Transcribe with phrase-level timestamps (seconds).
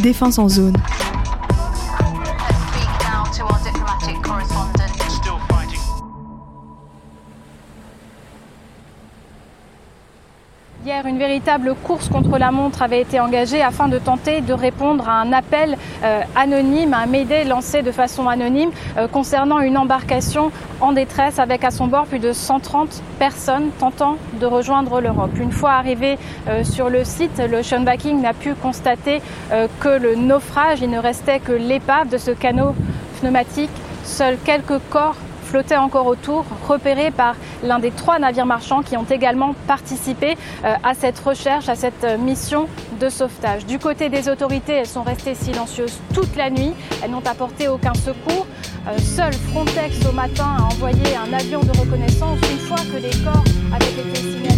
[0.00, 0.76] Défense en zone.
[11.30, 15.32] Véritable course contre la montre avait été engagée afin de tenter de répondre à un
[15.32, 21.38] appel euh, anonyme, un Mayday lancé de façon anonyme euh, concernant une embarcation en détresse
[21.38, 25.30] avec à son bord plus de 130 personnes tentant de rejoindre l'Europe.
[25.38, 29.22] Une fois arrivé euh, sur le site, le Schönbacking n'a pu constater
[29.78, 32.74] que le naufrage, il ne restait que l'épave de ce canot
[33.20, 33.70] pneumatique.
[34.02, 35.14] Seuls quelques corps
[35.50, 40.74] flottait encore autour, repéré par l'un des trois navires marchands qui ont également participé euh,
[40.82, 42.68] à cette recherche, à cette euh, mission
[43.00, 43.66] de sauvetage.
[43.66, 46.72] Du côté des autorités, elles sont restées silencieuses toute la nuit.
[47.02, 48.46] Elles n'ont apporté aucun secours.
[48.88, 53.24] Euh, seul Frontex au matin a envoyé un avion de reconnaissance une fois que les
[53.24, 54.49] corps avaient été signalés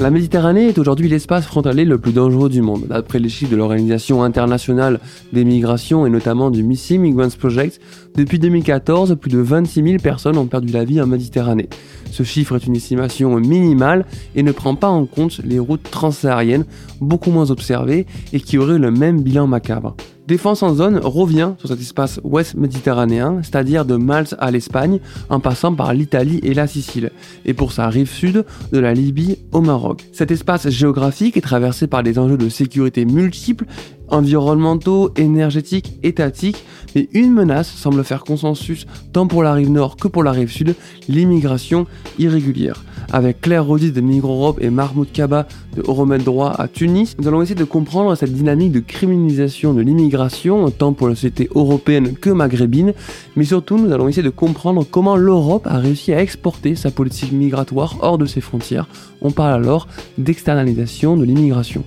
[0.00, 2.86] La Méditerranée est aujourd'hui l'espace frontalier le plus dangereux du monde.
[2.88, 5.00] D'après les chiffres de l'Organisation internationale
[5.32, 7.80] des migrations et notamment du Missing Migrants Project,
[8.14, 11.68] depuis 2014, plus de 26 000 personnes ont perdu la vie en Méditerranée.
[12.12, 16.64] Ce chiffre est une estimation minimale et ne prend pas en compte les routes transsahariennes
[17.00, 19.96] beaucoup moins observées et qui auraient le même bilan macabre.
[20.28, 25.40] Défense en zone revient sur cet espace ouest méditerranéen, c'est-à-dire de Malte à l'Espagne, en
[25.40, 27.12] passant par l'Italie et la Sicile,
[27.46, 30.06] et pour sa rive sud, de la Libye au Maroc.
[30.12, 33.64] Cet espace géographique est traversé par des enjeux de sécurité multiples
[34.10, 36.64] environnementaux, énergétiques, étatiques,
[36.94, 40.50] mais une menace semble faire consensus tant pour la rive nord que pour la rive
[40.50, 40.74] sud,
[41.08, 41.86] l'immigration
[42.18, 42.84] irrégulière.
[43.10, 47.26] Avec Claire Rodi de Migros Europe et Mahmoud Kaba de Euromède Droit à Tunis, nous
[47.26, 52.14] allons essayer de comprendre cette dynamique de criminalisation de l'immigration, tant pour la société européenne
[52.14, 52.92] que maghrébine,
[53.36, 57.32] mais surtout nous allons essayer de comprendre comment l'Europe a réussi à exporter sa politique
[57.32, 58.88] migratoire hors de ses frontières.
[59.22, 61.84] On parle alors d'externalisation de l'immigration.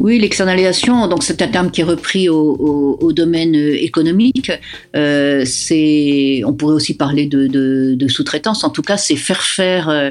[0.00, 4.50] Oui, l'externalisation, donc c'est un terme qui est repris au, domaine euh, économique.
[4.96, 8.64] Euh, c'est, on pourrait aussi parler de, sous-traitance.
[8.64, 10.10] En tout cas, c'est faire faire euh,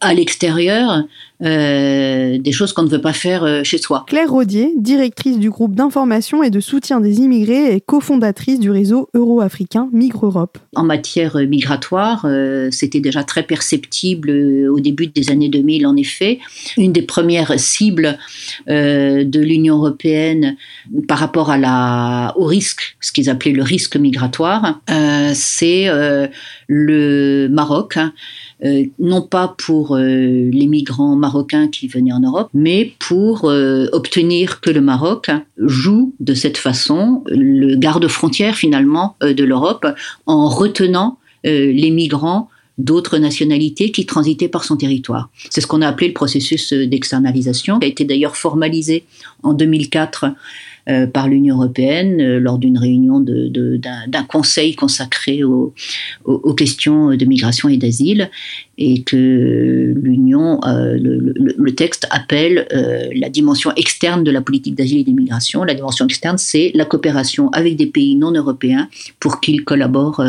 [0.00, 1.02] à l'extérieur
[1.44, 4.04] euh, des choses qu'on ne veut pas faire euh, chez soi.
[4.08, 9.08] Claire Rodier, directrice du groupe d'information et de soutien des immigrés et cofondatrice du réseau
[9.14, 10.58] euro-africain Migre Europe.
[10.74, 12.26] En matière euh, migratoire,
[12.70, 14.30] c'était déjà très perceptible
[14.68, 16.40] au début des années 2000 en effet.
[16.76, 18.18] Une des premières cibles
[18.66, 20.56] de l'Union européenne
[21.06, 24.80] par rapport à la, au risque, ce qu'ils appelaient le risque migratoire,
[25.34, 25.88] c'est
[26.68, 27.96] le Maroc.
[27.96, 28.12] Hein.
[28.64, 33.86] Euh, non pas pour euh, les migrants marocains qui venaient en Europe, mais pour euh,
[33.92, 39.86] obtenir que le Maroc joue de cette façon le garde-frontière finalement de l'Europe
[40.26, 42.48] en retenant les migrants
[42.78, 45.30] d'autres nationalités qui transitaient par son territoire.
[45.50, 49.04] C'est ce qu'on a appelé le processus d'externalisation, qui a été d'ailleurs formalisé
[49.42, 50.26] en 2004
[50.90, 55.74] euh, par l'Union européenne euh, lors d'une réunion d'un conseil consacré aux,
[56.56, 58.30] questions de migration et d'asile
[58.78, 62.66] et que l'Union, euh, le, texte appelle
[63.14, 65.62] la dimension externe de la politique d'asile et d'immigration.
[65.62, 68.88] La dimension externe, c'est la coopération avec des pays non européens
[69.20, 70.24] pour qu'ils collaborent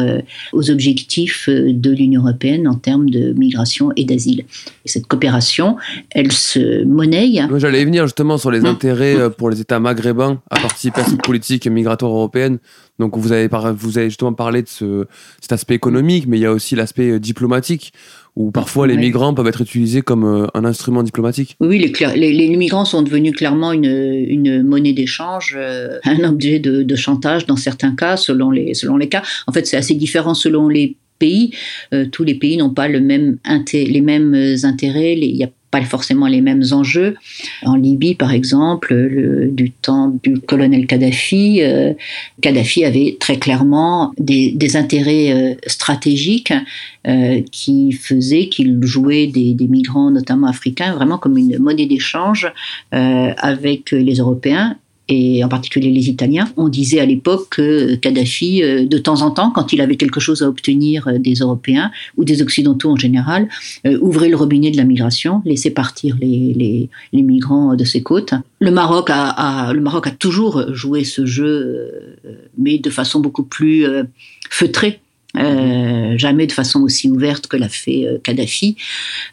[0.52, 4.46] aux objectifs de l'Union européenne en termes de migration et d'asile.
[4.86, 5.78] Et cette coopération,
[6.12, 7.31] elle se monnaie.
[7.58, 11.67] J'allais venir justement sur les intérêts pour les États maghrébins à participer à cette politique
[11.67, 12.59] migratoire européenne.
[12.99, 15.05] Donc vous avez, vous avez justement parlé de ce,
[15.41, 17.93] cet aspect économique, mais il y a aussi l'aspect euh, diplomatique
[18.35, 21.57] où parfois les migrants peuvent être utilisés comme euh, un instrument diplomatique.
[21.59, 26.83] Oui, les, les, migrants sont devenus clairement une, une monnaie d'échange, euh, un objet de,
[26.83, 29.23] de, chantage dans certains cas, selon les, selon les cas.
[29.47, 31.53] En fait, c'est assez différent selon les pays.
[32.13, 33.39] tous les pays n'ont pas le même
[33.73, 35.17] les mêmes intérêts.
[35.17, 37.16] Il y a pas forcément les mêmes enjeux.
[37.63, 41.93] En Libye, par exemple, le, du temps du colonel Kadhafi, euh,
[42.41, 46.53] Kadhafi avait très clairement des, intérêts euh, stratégiques
[47.08, 52.52] euh, qui faisaient qu'il jouait des, migrants, notamment africains, vraiment comme une monnaie d'échange
[52.91, 54.78] avec les Européens
[55.09, 56.47] et en particulier les Italiens.
[56.56, 60.20] On disait à l'époque que Kadhafi, euh, de temps en temps, quand il avait quelque
[60.20, 63.50] chose à obtenir euh, des Européens ou des Occidentaux en général,
[63.88, 68.34] euh, ouvrait le robinet de la migration, laissait partir les, migrants de ses côtes.
[68.59, 72.17] Le Maroc a, le Maroc a toujours joué ce jeu,
[72.58, 73.85] mais de façon beaucoup plus
[74.50, 75.00] feutrée.
[75.35, 78.78] jamais de façon aussi ouverte que l'a fait Kadhafi.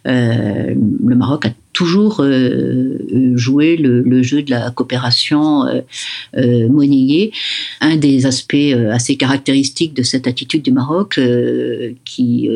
[0.05, 2.25] le Maroc a toujours
[3.34, 5.64] joué le, jeu de la coopération
[6.34, 7.32] monnayée.
[7.82, 8.56] Un des aspects
[8.90, 11.20] assez caractéristiques de cette attitude du Maroc,
[12.06, 12.49] qui,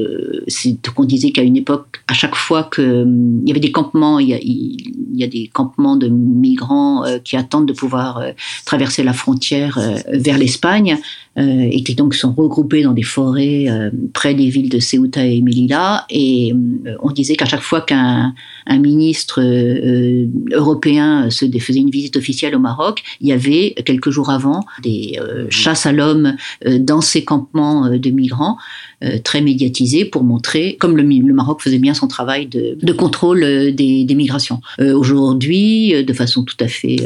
[0.48, 4.28] c'est qu'on disait qu'à une époque, à chaque fois qu'il y avait des campements, il
[4.30, 8.22] y a, des campements de migrants qui attendent de pouvoir
[8.64, 9.78] traverser la frontière
[10.08, 10.98] vers l'Espagne,
[11.38, 15.24] euh, et qui donc sont regroupés dans des forêts euh, près des villes de Ceuta
[15.24, 16.04] et Melilla.
[16.10, 18.34] Et euh, on disait qu'à chaque fois qu'un
[18.66, 18.78] un
[19.10, 19.40] ministre
[20.52, 25.18] européen se faisait une visite officielle au Maroc, il y avait quelques jours avant des
[25.48, 28.56] chasses à l'homme dans ces campements de migrants.
[29.24, 33.40] très médiatisés pour montrer comme le, le, Maroc faisait bien son travail de, de contrôle
[33.40, 34.60] des, des migrations.
[34.78, 36.98] Aujourd'hui, de façon tout à fait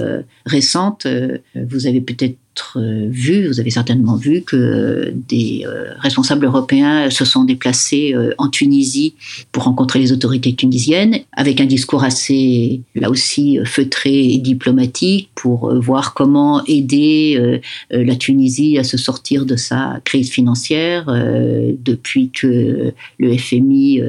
[0.45, 1.07] récente,
[1.55, 2.44] vous avez peut-être euh,
[2.77, 8.49] vu, vous avez certainement vu que des euh, responsables européens se sont déplacés euh, en
[8.49, 9.15] Tunisie
[9.53, 15.75] pour rencontrer les autorités tunisiennes, avec un discours assez, là aussi, feutré et diplomatique pour
[15.81, 17.61] voir comment aider
[17.91, 24.01] la Tunisie à se sortir de sa crise financière depuis que le FMI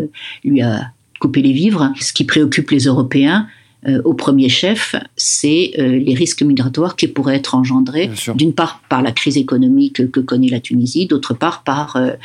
[0.44, 1.94] lui a coupé les vivres.
[2.00, 3.48] Ce qui préoccupe les Européens,
[3.88, 8.82] euh, au premier chef, c'est euh, les risques migratoires qui pourraient être engendrés, d'une part
[8.90, 12.16] par la crise économique que connaît la Tunisie, d'autre part par euh,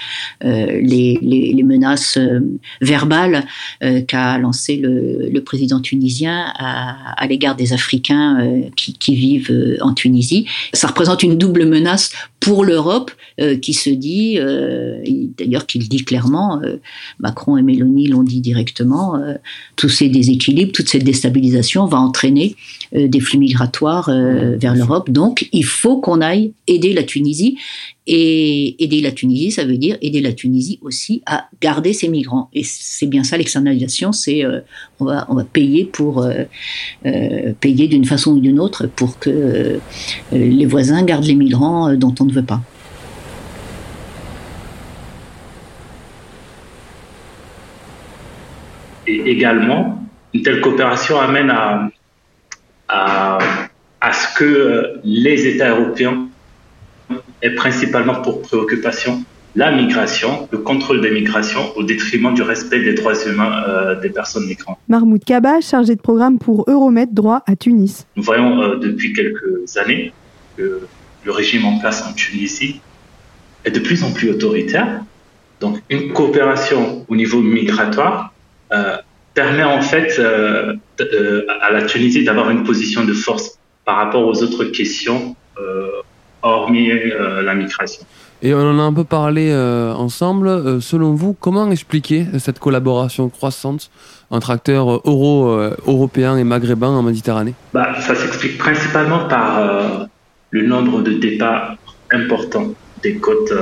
[0.43, 2.19] les, les, menaces
[2.81, 3.45] verbales
[4.09, 8.39] qu'a lancé le, le, président tunisien à, à l'égard des Africains
[8.77, 10.47] qui, qui, vivent en Tunisie.
[10.73, 13.11] Ça représente une double menace pour l'Europe
[13.61, 14.39] qui se dit,
[15.39, 16.61] d'ailleurs qu'il dit clairement,
[17.19, 19.15] Macron et Mélanie l'ont dit directement,
[19.77, 22.57] tous ces déséquilibres, toute cette déstabilisation va entraîner
[22.95, 25.11] euh, des flux migratoires euh, vers l'Europe.
[25.11, 27.57] Donc, il faut qu'on aille aider la Tunisie.
[28.07, 32.49] Et aider la Tunisie, ça veut dire aider la Tunisie aussi à garder ses migrants.
[32.55, 34.61] Et c'est bien ça l'externalisation, c'est euh,
[34.99, 36.27] on, va, on va payer pour
[37.61, 39.79] payer d'une façon ou d'une autre pour que
[40.33, 42.63] les voisins gardent les migrants dont on ne veut pas.
[49.07, 50.03] Et également,
[50.33, 53.39] une telle coopération amène à,
[54.01, 56.30] à ce que les États européens
[57.43, 59.23] aient principalement pour préoccupation
[59.57, 64.11] la migration, le contrôle des migrations au détriment du respect des droits humains euh, des
[64.11, 64.79] personnes migrantes.
[64.89, 68.07] Mahmoud Kaba, chargé de programme pour Euromed droit à Tunis.
[68.17, 70.13] Nous voyons euh, depuis quelques années
[70.57, 70.83] que
[71.25, 72.81] le régime en place en Tunisie
[73.65, 75.03] est de plus en plus autoritaire.
[75.61, 78.33] Donc une coopération au niveau migratoire
[78.73, 78.97] euh,
[79.35, 84.65] permet en fait à la Tunisie d'avoir une position de force par rapport aux autres
[84.65, 85.37] questions,
[86.45, 86.91] euh, hormis
[87.45, 88.05] la migration.
[88.43, 90.81] Et on en a un peu parlé ensemble.
[90.81, 93.91] selon vous, comment expliquer cette collaboration croissante
[94.31, 95.47] entre acteurs euro,
[95.87, 97.53] européens et maghrébins en Méditerranée?
[97.75, 100.09] Bah, Ça s'explique principalement par
[100.51, 101.77] le nombre de départs
[102.11, 102.69] importants
[103.03, 103.53] des côtes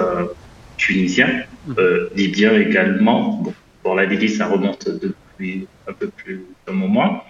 [0.76, 1.74] tunisiennes, mmh.
[2.14, 3.40] libyens également.
[3.42, 7.24] Bon, pour la Libye, ça remonte de un peu plus d'un moment.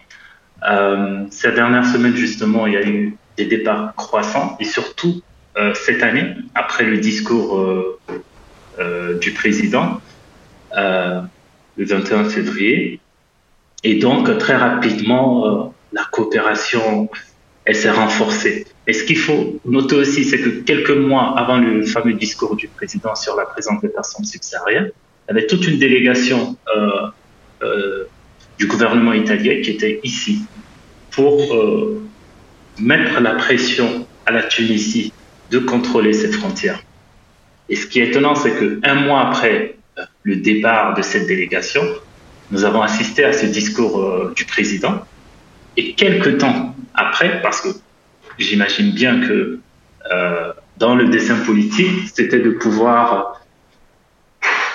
[0.69, 5.28] Euh, ces dernières semaines, justement, il y a eu des départs croissants et surtout euh,
[5.75, 10.01] cette année, après le discours euh, du président,
[10.75, 13.01] le 21 février.
[13.85, 17.09] Et donc, très rapidement, la coopération,
[17.65, 18.67] elle s'est renforcée.
[18.87, 22.69] Et ce qu'il faut noter aussi, c'est que quelques mois avant le fameux discours du
[22.69, 24.91] président sur la présence des personnes subsahariennes,
[25.29, 26.57] il y avait toute une délégation
[27.63, 28.05] euh,
[28.59, 30.41] du gouvernement italien qui était ici
[31.13, 32.03] pour euh,
[32.81, 35.13] mettre la pression à la Tunisie
[35.51, 36.83] de contrôler ses frontières.
[37.69, 41.27] Et ce qui est étonnant, c'est que un mois après euh, le départ de cette
[41.27, 41.83] délégation,
[42.51, 45.05] nous avons assisté à ce discours du président.
[45.77, 47.69] Et quelques temps après, parce que
[48.39, 49.61] j'imagine bien que
[50.79, 53.43] dans le dessin politique, c'était de pouvoir,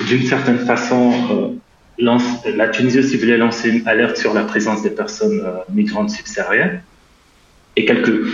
[0.08, 1.58] d'une certaine façon,
[1.98, 6.82] la Tunisie aussi voulait lancer une alerte sur la présence des personnes euh, migrantes subsahariennes.
[7.76, 8.28] Et quelques,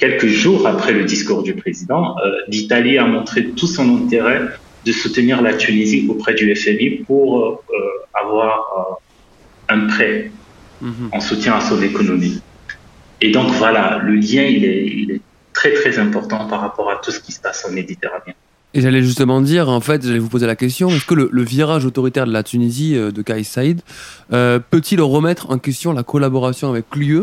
[0.00, 4.42] quelques jours après le discours du président, euh, l'Italie a montré tout son intérêt
[4.84, 7.58] de soutenir la Tunisie auprès du FMI pour euh,
[8.14, 8.98] avoir
[9.68, 10.30] un prêt
[10.80, 11.10] mhm.
[11.12, 12.40] en soutien à son économie.
[13.20, 15.20] Et donc voilà, le lien, il est, il est
[15.52, 18.34] très très important par rapport à tout ce qui se passe en Méditerranée.
[18.72, 21.84] Et j'allais justement dire, en fait, j'allais vous poser la question, est-ce que le, virage
[21.84, 23.80] autoritaire de la Tunisie, euh, de Kais Saïd,
[24.32, 27.22] euh, peut-il remettre en question la collaboration avec l'UE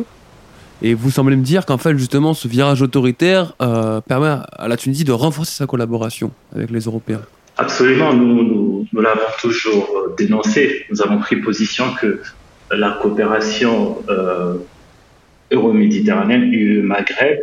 [0.81, 4.77] Et vous semblez me dire qu'en fait, justement, ce virage autoritaire euh, permet à la
[4.77, 7.21] Tunisie de renforcer sa collaboration avec les Européens.
[7.57, 10.85] Absolument, nous, l'avons toujours dénoncé.
[10.91, 12.21] Nous avons pris position que
[12.69, 13.97] la coopération
[15.49, 17.39] euro-méditerranéenne, UE-Maghreb,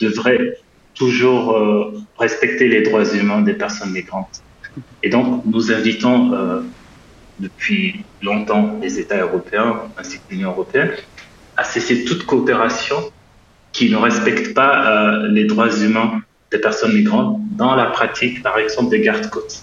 [0.00, 0.58] devrait
[0.94, 1.56] toujours
[2.18, 4.42] respecter les droits humains des personnes migrantes.
[5.02, 6.62] Et donc, nous invitons
[7.40, 10.90] depuis longtemps les États européens ainsi que l'Union européenne
[11.58, 12.96] à cesser toute coopération
[13.72, 18.90] qui ne respecte pas les droits humains des personnes migrantes dans la pratique, par exemple,
[18.90, 19.62] des gardes-côtes.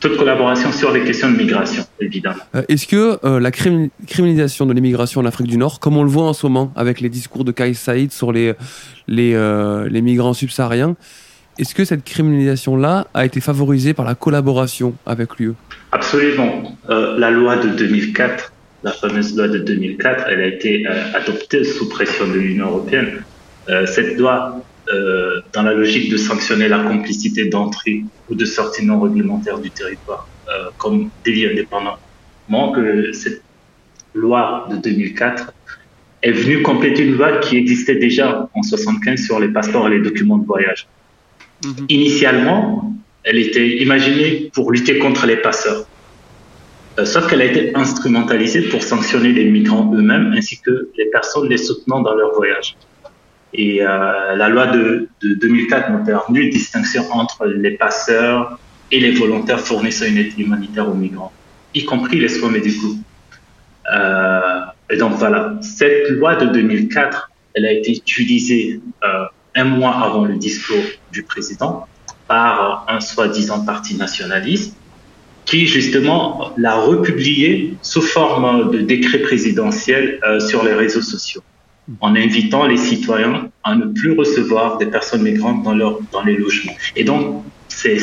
[0.00, 2.36] Toute collaboration sur les questions de migration, évidemment.
[2.54, 6.08] Euh, est-ce que euh, la criminalisation de l'immigration en Afrique du Nord, comme on le
[6.08, 8.54] voit en ce moment avec les discours de Kais Saïd sur les,
[9.08, 10.96] les, euh, les migrants subsahariens,
[11.58, 15.52] est-ce que cette criminalisation-là a été favorisée par la collaboration avec l'UE
[15.92, 16.78] Absolument.
[16.88, 22.26] la loi de 2004, la fameuse loi de 2004, elle a été adoptée sous pression
[22.28, 23.24] de l'Union européenne.
[23.86, 29.00] cette loi euh, dans la logique de sanctionner la complicité d'entrée ou de sortie non
[29.00, 31.96] réglementaire du territoire euh, comme délit indépendant.
[32.74, 33.44] que cette
[34.14, 35.52] loi de 2004
[36.22, 40.02] est venue compléter une loi qui existait déjà en 75 sur les passeports et les
[40.02, 40.88] documents de voyage.
[41.64, 41.86] Mhm.
[41.88, 45.84] Initialement, elle était imaginée pour lutter contre les passeurs.
[46.98, 51.48] Euh, sauf qu'elle a été instrumentalisée pour sanctionner les migrants eux-mêmes ainsi que les personnes
[51.48, 52.76] les soutenant dans leur voyage.
[53.52, 58.58] Et euh, la loi de, de 2004 n'a permis une distinction entre les passeurs
[58.90, 61.32] et les volontaires fournissant une aide humanitaire aux migrants,
[61.74, 62.94] y compris les soins médicaux.
[63.92, 69.96] Euh, et donc voilà, cette loi de 2004, elle a été utilisée euh, un mois
[69.96, 71.86] avant le discours du président
[72.28, 74.76] par un soi-disant parti nationaliste
[75.50, 81.42] qui justement l'a republié sous forme de décret présidentiel euh, sur les réseaux sociaux
[81.98, 86.36] en invitant les citoyens à ne plus recevoir des personnes migrantes dans, leur, dans les
[86.36, 86.76] logements.
[86.94, 87.98] Et donc, c'est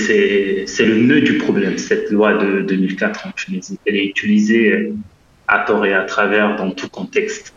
[0.79, 3.79] le nœud du problème, cette loi de 2004 en Tunisie.
[3.85, 4.91] Elle est utilisée
[5.47, 7.53] à tort et à travers dans tout contexte.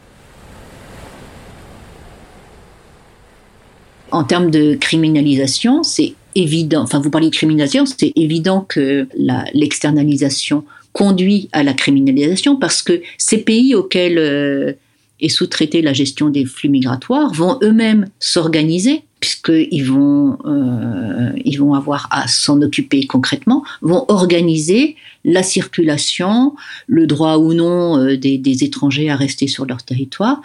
[4.12, 9.09] En termes de criminalisation, c'est évident, enfin vous parlez criminalisation, c'est évident que
[9.55, 14.19] l'externalisation conduit à la criminalisation parce que ces pays auxquels...
[14.19, 14.73] Euh,
[15.21, 22.09] et sous-traiter la gestion des flux migratoires vont eux-mêmes s'organiser puisqu'ils vont, euh, vont avoir
[22.11, 26.55] à s'en occuper concrètement, vont organiser la circulation,
[26.87, 30.40] le droit ou non euh, des, des, étrangers à rester sur leur territoire,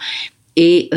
[0.56, 0.90] et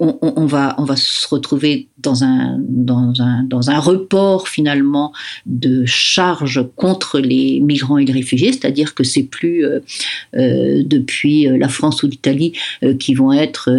[0.00, 5.12] euh, on, va, on va se retrouver dans un, dans, un, dans un report finalement
[5.46, 9.80] de charges contre les migrants et les réfugiés, c'est-à-dire que c'est plus euh,
[10.36, 12.52] euh, depuis la France ou l'Italie
[12.82, 13.70] euh, qui vont être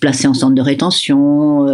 [0.00, 1.66] placés en centre de rétention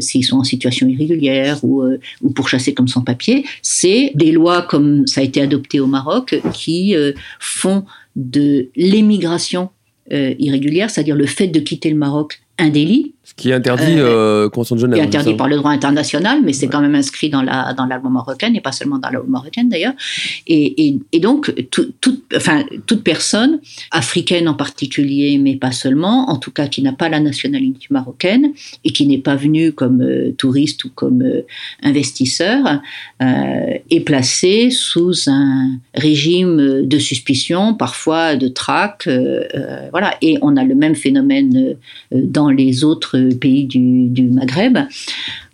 [0.00, 1.82] s'ils sont en situation irrégulière ou,
[2.22, 3.44] ou pourchassés comme sans papier.
[3.62, 6.94] C'est des lois comme ça a été adopté au Maroc qui
[7.38, 9.70] font de l'émigration
[10.10, 13.15] irrégulière, c'est-à-dire le fait de quitter le Maroc un délit.
[13.36, 14.94] Qui est interdit euh, euh de Genève.
[14.94, 17.84] Qui est interdit par le droit international, mais c'est quand même inscrit dans la, dans
[17.84, 19.92] la loi marocaine, et pas seulement dans la loi marocaine d'ailleurs.
[20.46, 26.38] Et, et, et, donc, toute, enfin, toute personne, africaine en particulier, mais pas seulement, en
[26.38, 28.52] tout cas qui n'a pas la nationalité marocaine,
[28.84, 31.42] et qui n'est pas venue comme euh, touriste ou comme euh,
[31.82, 32.80] investisseur,
[33.20, 39.08] est placée sous un régime de suspicion, parfois de traque.
[39.90, 40.14] voilà.
[40.22, 41.76] Et on a le même phénomène
[42.12, 44.78] dans les autres pays du, Maghreb,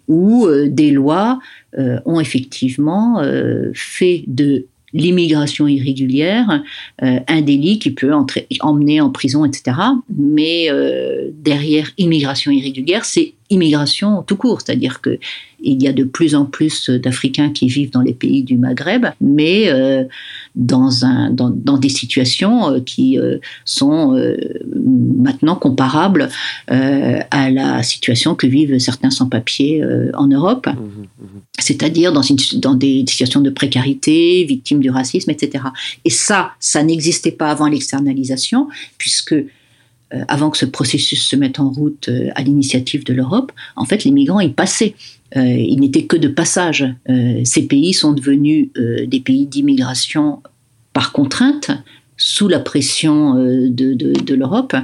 [0.09, 1.39] où euh, des lois
[1.79, 6.63] euh, ont effectivement euh, fait de l'immigration irrégulière,
[7.01, 8.13] un délit qui peut
[8.61, 9.75] emmener en prison, etc.
[10.15, 10.69] Mais
[11.33, 15.19] derrière immigration irrégulière, c'est immigration tout court, c'est-à-dire que
[15.63, 19.07] il y a de plus en plus d'Africains qui vivent dans les pays du Maghreb,
[19.21, 20.05] mais euh,
[20.57, 24.21] dans, un, dans, dans, des situations euh, qui euh, sont
[24.75, 26.29] maintenant comparables
[26.67, 29.83] à la situation que vivent certains sans-papiers
[30.15, 31.27] en Europe, mmh, mmh, mmh.
[31.59, 32.23] c'est-à-dire dans,
[32.57, 35.65] dans des situations de précarité, victimes du racisme, etc.
[36.05, 38.69] Et ça, ça n'existait pas avant l'externalisation,
[38.99, 39.35] puisque
[40.29, 44.11] avant que ce processus se mette en route à l'initiative de l'Europe, en fait, les
[44.11, 44.95] migrants y passaient.
[45.37, 46.87] Euh, il n'était que de passage.
[47.09, 50.43] Euh, ces pays sont devenus euh, des pays d'immigration
[50.93, 51.71] par contrainte,
[52.19, 54.77] sous la pression de, l'Europe,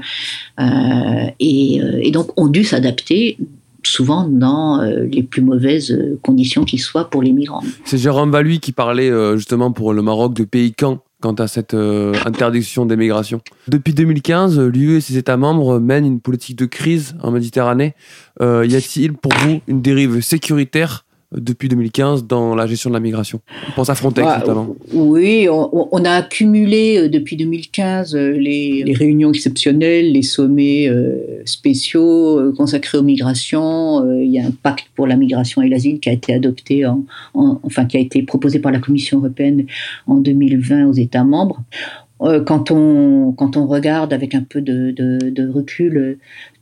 [1.38, 3.36] et, donc ont dû s'adapter
[3.84, 7.62] souvent dans les plus mauvaises conditions qui soient pour les migrants.
[7.84, 11.74] C'est Jérôme Valui qui parlait justement pour le Maroc de pays camp quant à cette
[11.74, 13.40] euh, interdiction d'émigration.
[13.66, 17.94] Depuis 2015, l'UE et ses États membres mènent une politique de crise en Méditerranée.
[18.40, 23.00] Euh, y a-t-il pour vous une dérive sécuritaire depuis 2015 dans la gestion de la
[23.00, 24.74] migration On pense à Frontex notamment.
[24.92, 30.90] Oui, on, a accumulé depuis 2015 les, réunions exceptionnelles, les sommets
[31.44, 34.10] spéciaux consacrés aux migrations.
[34.20, 37.04] Il y a un pacte pour la migration et l'asile qui a été adopté, en,
[37.34, 39.66] enfin qui a été proposé par la Commission européenne
[40.06, 41.62] en 2020 aux États membres.
[42.20, 46.18] Euh, quand, on, quand on regarde avec un peu de, de, recul euh,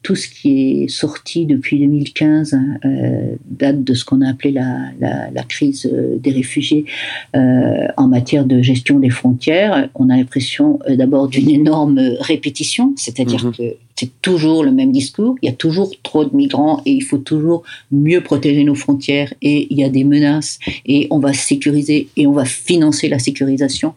[0.06, 4.92] tout ce qui est sorti depuis 2015 euh, date de ce qu'on a appelé la,
[5.00, 6.84] la, crise des réfugiés
[7.34, 9.88] en matière de gestion des frontières.
[9.96, 13.52] On a l'impression d'abord d'une énorme répétition, c'est-à-dire mhm.
[13.52, 13.62] que
[13.96, 17.18] c'est toujours le même discours, il y a toujours trop de migrants et il faut
[17.18, 22.06] toujours mieux protéger nos frontières et il y a des menaces et on va sécuriser
[22.16, 23.94] et on va financer la sécurisation.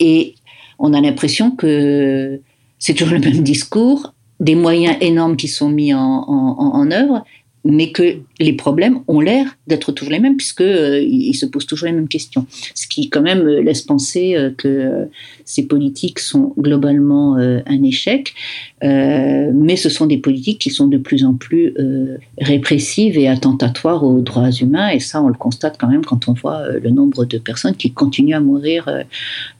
[0.00, 0.34] Et
[0.80, 2.40] on a l'impression que
[2.80, 7.24] c'est toujours le même discours, des moyens énormes qui sont mis en, œuvre,
[7.64, 11.66] mais que les problèmes ont l'air d'être toujours les mêmes puisque euh, ils se posent
[11.66, 12.46] toujours les mêmes questions.
[12.74, 15.08] Ce qui quand même euh, laisse penser euh, que
[15.44, 18.34] ces politiques sont globalement un échec,
[18.82, 21.74] mais ce sont des politiques qui sont de plus en plus
[22.38, 24.90] répressives et attentatoires aux droits humains.
[24.90, 27.92] Et ça on le constate quand même quand on voit le nombre de personnes qui
[27.92, 28.88] continuent à mourir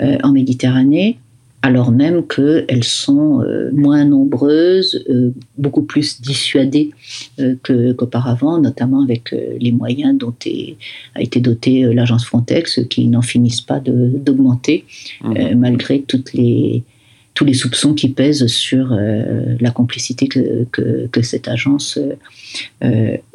[0.01, 1.19] en Méditerranée
[1.63, 6.91] alors même qu'elles sont euh, moins nombreuses, euh, beaucoup plus dissuadées
[7.41, 7.57] euh,
[7.97, 10.35] qu'auparavant, notamment avec les moyens dont
[11.15, 14.85] a été dotée l'agence Frontex, qui n'en finissent pas d'augmenter,
[15.23, 15.55] mmh.
[15.57, 16.85] malgré toutes les,
[17.35, 18.97] tous les soupçons qui pèsent sur
[19.61, 21.99] la complicité que, que, cette agence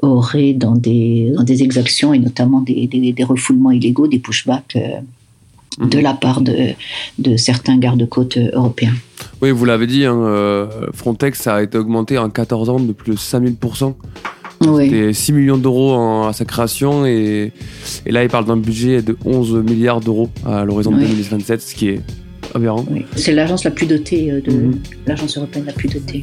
[0.01, 4.77] aurait dans des, dans des exactions et notamment des, des, des refoulements illégaux, des pushbacks
[5.80, 6.74] de la part de,
[7.20, 8.94] de certains gardes-côtes européens.
[9.42, 13.13] Oui, vous l'avez dit, hein, euh, Frontex a été augmenté en 14 ans de plus
[13.13, 13.94] de 5000%.
[14.65, 14.86] Oui.
[14.86, 17.51] C'était 6 millions d'euros à sa création et,
[18.06, 21.89] et, là il parle d'un budget de 11 milliards d'euros à l'horizon 2027, ce qui
[21.89, 22.01] est
[22.55, 22.86] aberrant.
[23.15, 24.79] C'est l'agence la plus dotée euh, de mhm.
[25.05, 26.22] l'agence européenne la plus dotée.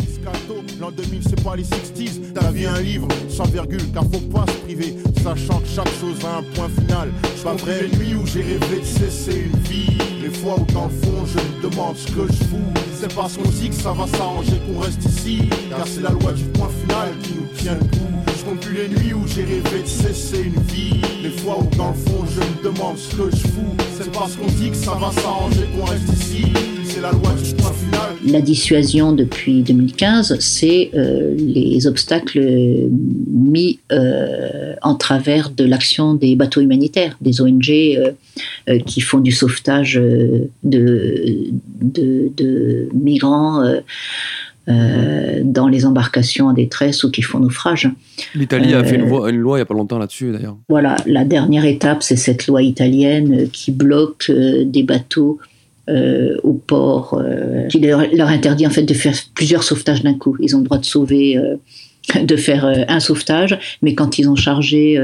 [0.80, 2.32] L'an 2000, c'est pas les 60s.
[2.34, 4.94] T'as vie un livre, sans virgule, car faut pas se priver.
[5.22, 7.11] Sachant que chaque chose a un point final.
[7.37, 9.98] Je pas vrai les nuits où j'ai rêvé de cesser une vie.
[10.22, 12.72] Les fois où dans le fond, je me demande ce que je fous.
[12.98, 15.50] C'est parce qu'on dit que ça va s'arranger qu'on reste ici.
[15.68, 18.19] Car c'est la loi du point final qui nous tient debout.
[18.19, 18.19] Je
[28.26, 32.40] la dissuasion depuis 2015, c'est euh, les obstacles
[33.29, 39.33] mis euh, en travers de l'action des bateaux humanitaires, des ONG euh, qui font du
[39.33, 40.00] sauvetage
[40.62, 41.50] de
[42.94, 43.62] migrants.
[44.66, 47.90] Dans les embarcations en détresse ou qui font naufrage.
[48.37, 50.57] L'Italie a fait une loi, une loi, il n'y a pas longtemps là-dessus d'ailleurs.
[50.68, 55.40] Voilà, la dernière étape, c'est cette loi italienne qui bloque des bateaux
[55.90, 60.37] euh, au port, euh, qui leur, interdit en fait de faire plusieurs sauvetages d'un coup.
[60.38, 61.57] Ils ont le droit de sauver, euh,
[62.23, 65.01] de faire un sauvetage, mais quand ils ont chargé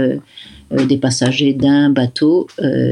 [0.71, 2.47] des passagers d'un bateau,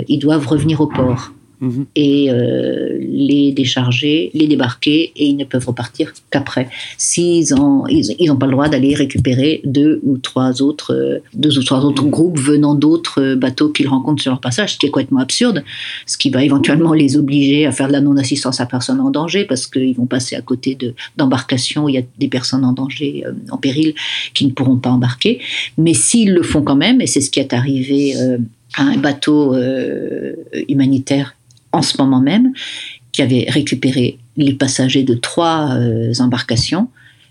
[0.09, 1.33] ils doivent revenir au port.
[1.65, 1.87] Mhm.
[1.97, 6.69] et euh, les décharger, les débarquer et ils ne peuvent repartir qu'après.
[6.99, 11.59] S'ils n'ont ils, ont pas le droit d'aller récupérer deux ou trois autres, euh, deux
[11.59, 14.91] ou trois autres groupes venant d'autres bateaux qu'ils rencontrent sur leur passage, ce qui est
[14.91, 15.65] complètement absurde,
[16.05, 19.47] ce qui va éventuellement les obliger à faire de la non-assistance à personne en danger
[19.47, 20.77] parce qu'ils vont passer à côté
[21.17, 23.95] d'embarcations où il y a des personnes en danger, euh, en péril,
[24.35, 25.41] qui ne pourront pas embarquer.
[25.79, 28.15] Mais s'ils le font quand même, et c'est ce qui est arrivé
[28.77, 29.55] à un bateau
[30.69, 31.35] humanitaire
[31.75, 32.53] en ce moment même,
[33.13, 36.89] qui avait récupéré les passagers de trois euh, embarcations.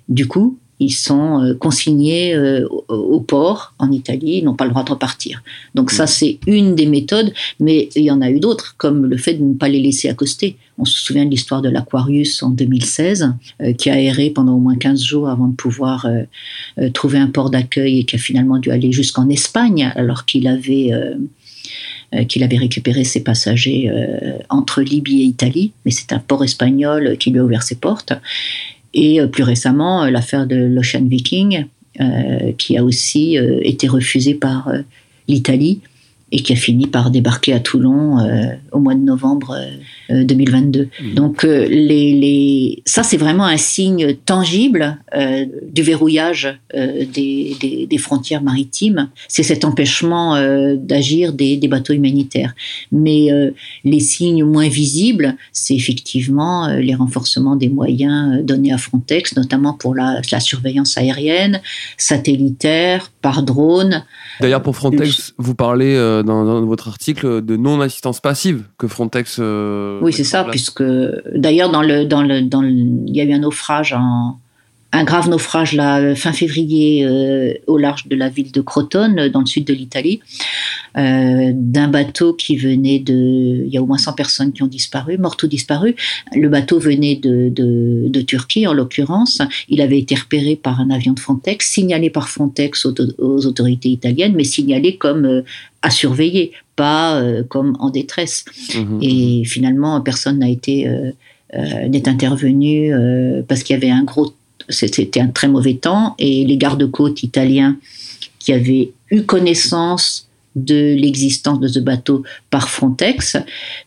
[0.09, 4.71] Du coup, ils sont euh, consignés euh, au, port en Italie, ils n'ont pas le
[4.71, 5.43] droit de repartir.
[5.75, 9.17] Donc ça, c'est une des méthodes, mais il y en a eu d'autres, comme le
[9.17, 10.57] fait de ne pas les laisser accoster.
[10.77, 13.33] On se souvient de l'histoire de l'Aquarius en 2016,
[13.77, 16.07] qui a erré pendant au moins 15 jours avant de pouvoir
[16.93, 20.89] trouver un port d'accueil et qui a finalement dû aller jusqu'en Espagne, alors qu'il avait
[22.27, 27.17] qu'il avait récupéré ses passagers euh, entre Libye et Italie, mais c'est un port espagnol
[27.17, 28.13] qui lui a ouvert ses portes.
[28.93, 31.65] Et euh, plus récemment, l'affaire de l'Ocean Viking,
[32.57, 34.73] qui a aussi été refusée par
[35.27, 35.79] l'Italie
[36.33, 38.17] et qui a fini par débarquer à Toulon
[38.71, 39.55] au mois de novembre
[40.09, 40.89] 2022.
[41.01, 41.13] Mmh.
[41.13, 42.83] Donc les, les...
[42.85, 44.97] ça, c'est vraiment un signe tangible
[45.71, 49.09] du verrouillage des, des, des, frontières maritimes.
[49.27, 50.35] C'est cet empêchement
[50.75, 52.55] d'agir des, des, bateaux humanitaires.
[52.91, 53.29] Mais
[53.83, 59.93] les signes moins visibles, c'est effectivement les renforcements des moyens donnés à Frontex, notamment pour
[59.93, 61.61] la, la surveillance aérienne,
[61.97, 64.03] satellitaire, par drone.
[64.41, 69.37] D'ailleurs, pour Frontex, vous parlez dans, votre article de non-assistance passive que Frontex.
[69.39, 70.83] Euh, oui, c'est ça, puisque
[71.35, 74.39] d'ailleurs, dans le, dans le, dans il y a eu un naufrage en,
[74.93, 79.39] un grave naufrage là, fin février euh, au large de la ville de Crotone, dans
[79.39, 80.19] le sud de l'Italie,
[80.97, 83.63] euh, d'un bateau qui venait de...
[83.65, 85.95] Il y a au moins 100 personnes qui ont disparu, mortes ou disparues.
[86.35, 89.41] Le bateau venait de, de, de Turquie, en l'occurrence.
[89.67, 93.89] Il avait été repéré par un avion de Frontex, signalé par Frontex aux, aux autorités
[93.89, 95.41] italiennes, mais signalé comme euh,
[95.81, 98.45] à surveiller, pas comme en détresse.
[98.73, 100.89] Mmh Et finalement, personne n'a été...
[101.53, 102.93] n'est intervenu
[103.47, 104.33] parce qu'il y avait un gros
[104.69, 107.77] c'était un très mauvais temps et les gardes-côtes italiens
[108.39, 113.37] qui avaient eu connaissance de l'existence de ce bateau par Frontex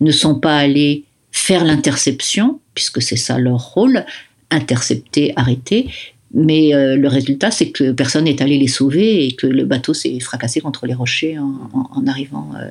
[0.01, 4.05] ne sont pas allés faire l'interception, puisque c'est ça leur rôle,
[4.51, 5.89] intercepter, arrêter.
[6.35, 9.95] Mais euh, le résultat, c'est que personne n'est allé les sauver et que le bateau
[9.95, 12.69] s'est fracassé contre les rochers en, arrivant euh,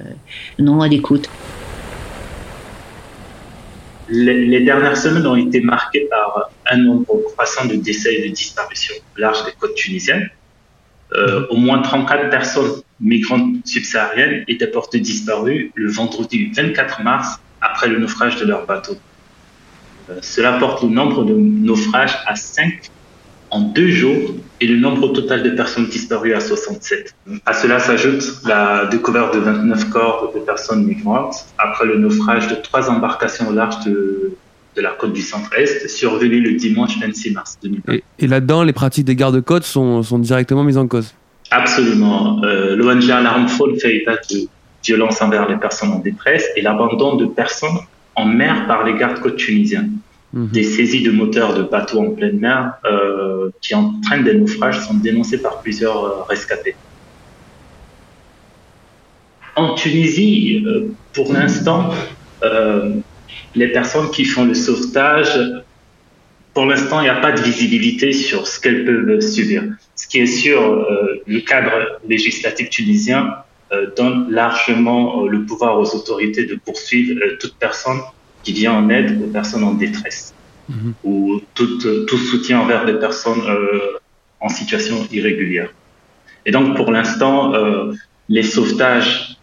[0.59, 1.29] non loin des côtes
[4.09, 8.95] les, dernières semaines ont été marquées par un nombre croissant de décès et de disparitions
[9.15, 10.29] au large des côtes tunisiennes.
[11.13, 17.87] Euh, au moins 34 personnes migrantes subsahariennes étaient portées disparues le vendredi 24 mars après
[17.87, 18.97] le naufrage de leur bateau.
[20.09, 22.89] Euh, cela porte le nombre de naufrages à 5
[23.55, 27.15] en deux jours et le nombre total de personnes disparues à 67.
[27.45, 32.55] À cela s'ajoute la découverte de 29 corps de personnes migrantes après le naufrage de
[32.55, 34.35] trois embarcations au large de,
[34.75, 37.93] de la côte du centre-est, survenu le dimanche 26 mars 2020.
[38.19, 41.13] Et, là-dedans, les pratiques des gardes-côtes sont, sont, directement mises en cause?
[41.51, 42.43] Absolument.
[42.43, 44.49] Euh, L'ONG Alarm Phone fait état de
[44.83, 47.79] violences envers les personnes en détresse et l'abandon de personnes
[48.15, 49.85] en mer par les gardes-côtes tunisiens.
[50.35, 50.49] Mhm.
[50.51, 54.95] Des saisies de moteurs de bateaux en pleine mer euh, qui entraînent des naufrages sont
[54.95, 56.75] dénoncées par plusieurs euh, rescapés.
[59.55, 61.91] En Tunisie, euh, pour l'instant,
[63.55, 65.39] les personnes qui font le sauvetage,
[66.53, 69.63] pour l'instant, il n'y a pas de visibilité sur ce qu'elles peuvent subir.
[69.95, 70.85] Ce qui est sûr,
[71.25, 71.71] le cadre
[72.07, 73.33] législatif tunisien
[73.97, 78.01] donne largement le pouvoir aux autorités de poursuivre toute personne
[78.45, 80.33] qui vient en aide aux personnes en détresse
[80.69, 80.93] mhm.
[81.03, 83.97] ou tout, tout, soutien envers des personnes euh,
[84.39, 85.69] en situation irrégulière.
[86.45, 87.91] Et donc, pour l'instant, euh,
[88.29, 89.37] les sauvetages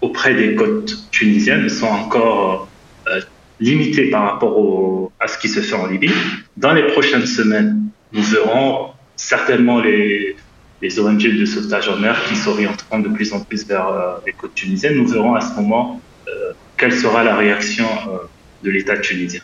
[0.00, 2.68] auprès des côtes tunisiennes sont encore
[3.08, 3.20] euh,
[3.58, 6.12] limités par rapport au, à ce qui se fait en Libye.
[6.56, 10.36] Dans les prochaines semaines, nous verrons certainement les,
[10.80, 14.54] les ONG de sauvetage en mer qui s'orienteront de plus en plus vers les côtes
[14.54, 14.94] tunisiennes.
[14.94, 16.00] Nous verrons à ce moment
[16.78, 18.18] quelle sera la réaction euh,
[18.62, 19.40] de l'État tunisien.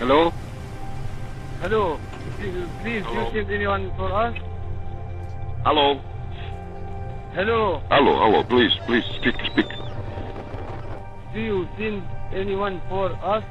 [0.00, 0.32] Hello?
[1.62, 1.98] Hello.
[2.38, 3.26] Please, Hello.
[3.26, 4.34] you send anyone for us?
[5.64, 6.00] Hello.
[7.34, 7.80] Hello?
[7.90, 8.44] Hello, hello.
[8.44, 9.66] Please, please speak, speak.
[11.34, 12.02] Do you send
[12.34, 13.44] anyone for us?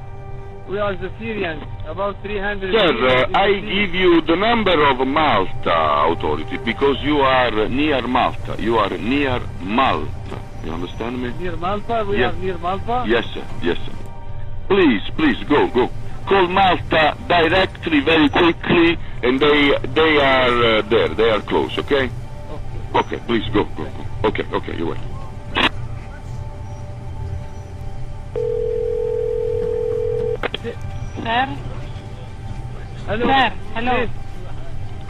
[0.67, 2.73] We are the Syrians, about 300.
[2.73, 8.55] Sir, uh, I give you the number of Malta authority because you are near Malta.
[8.59, 10.41] You are near Malta.
[10.63, 11.33] You understand me?
[11.37, 12.03] Near Malta?
[12.09, 12.33] We yes.
[12.33, 13.05] are near Malta?
[13.07, 13.45] Yes, sir.
[13.61, 13.93] Yes, sir.
[14.67, 15.91] Please, please, go, go.
[16.25, 21.09] Call Malta directly, very quickly, and they they are uh, there.
[21.09, 22.09] They are close, okay?
[22.09, 22.99] Okay.
[22.99, 24.29] Okay, please, go, go, go.
[24.29, 25.14] Okay, okay, you're welcome.
[31.25, 31.45] Sir?
[33.07, 33.25] Hello.
[33.25, 34.09] Sir, hello.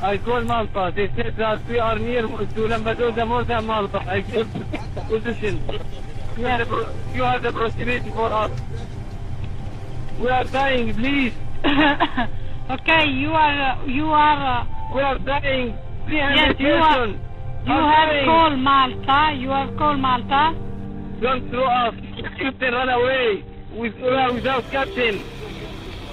[0.01, 0.93] I call Malta.
[0.95, 3.99] They said that we are near to Lampedusa more than Malta.
[4.07, 4.47] I give
[5.09, 5.59] position.
[6.37, 8.51] You, the, you have the proximity for us.
[10.17, 11.33] We are dying, please.
[12.69, 14.61] okay, you are, uh, you are...
[14.61, 15.77] Uh, we are dying.
[16.07, 17.17] yes, you are, you
[17.67, 19.35] have called Malta.
[19.35, 20.55] You have called Malta.
[21.19, 21.95] Don't throw us.
[22.39, 23.43] Captain, run away.
[23.75, 25.21] Are without captain.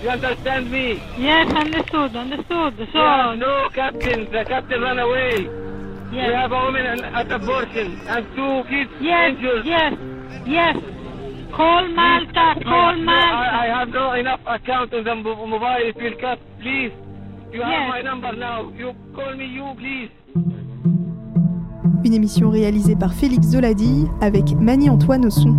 [0.02, 1.00] You understand me?
[1.16, 2.74] Yes, understood, understood.
[2.92, 5.48] So yeah, no captain, the captain ran away.
[6.12, 6.28] Yes.
[6.28, 9.64] We have a woman at abortion and two kids yes, injured.
[9.64, 9.94] Yes,
[10.44, 10.76] yes.
[11.54, 13.36] Call Malta, call Malta.
[13.36, 15.76] I, I have no enough account on the mobile.
[15.78, 16.90] It will cut, please.
[17.52, 18.70] You have my number now.
[18.70, 20.10] You call me you, please.
[22.04, 25.54] Une émission réalisée par Félix Zoladille avec Mani-Antoine au son.